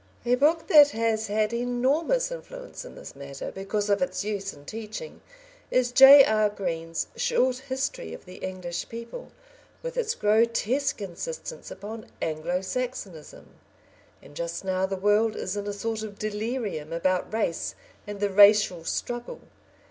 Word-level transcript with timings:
A 0.25 0.33
book 0.33 0.65
that 0.65 0.89
has 0.97 1.27
had 1.27 1.53
enormous 1.53 2.31
influence 2.31 2.83
in 2.83 2.95
this 2.95 3.15
matter, 3.15 3.51
because 3.51 3.87
of 3.87 4.01
its 4.01 4.23
use 4.23 4.51
in 4.51 4.65
teaching, 4.65 5.21
is 5.69 5.91
J. 5.91 6.23
R. 6.25 6.49
Green's 6.49 7.05
Short 7.15 7.57
History 7.59 8.11
of 8.11 8.25
the 8.25 8.37
English 8.37 8.89
People, 8.89 9.31
with 9.83 9.97
its 9.97 10.15
grotesque 10.15 11.03
insistence 11.03 11.69
upon 11.69 12.07
Anglo 12.19 12.61
Saxonism. 12.61 13.45
And 14.23 14.35
just 14.35 14.65
now, 14.65 14.87
the 14.87 14.95
world 14.95 15.35
is 15.35 15.55
in 15.55 15.67
a 15.67 15.71
sort 15.71 16.01
of 16.01 16.17
delirium 16.17 16.91
about 16.91 17.31
race 17.31 17.75
and 18.07 18.19
the 18.19 18.31
racial 18.31 18.83
struggle. 18.83 19.41